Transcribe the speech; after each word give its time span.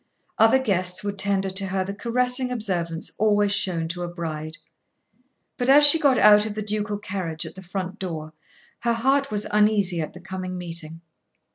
Other 0.39 0.57
guests 0.57 1.03
would 1.03 1.19
tender 1.19 1.51
to 1.51 1.67
her 1.67 1.85
the 1.85 1.93
caressing 1.93 2.51
observance 2.51 3.11
always 3.19 3.51
shown 3.51 3.87
to 3.89 4.01
a 4.01 4.07
bride. 4.07 4.57
But 5.57 5.69
as 5.69 5.85
she 5.85 5.99
got 5.99 6.17
out 6.17 6.47
of 6.47 6.55
the 6.55 6.63
ducal 6.63 6.97
carriage 6.97 7.45
at 7.45 7.53
the 7.53 7.61
front 7.61 7.99
door, 7.99 8.31
her 8.79 8.93
heart 8.93 9.29
was 9.29 9.45
uneasy 9.51 10.01
at 10.01 10.13
the 10.13 10.19
coming 10.19 10.57
meeting. 10.57 11.01